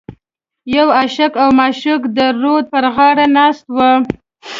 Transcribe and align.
یو 0.75 0.87
عاشق 0.99 1.31
او 1.43 1.49
معشوقه 1.59 2.09
د 2.17 2.19
رود 2.41 2.65
په 2.73 2.79
غاړه 2.95 3.25
ناست 3.37 3.65
و. 3.75 3.77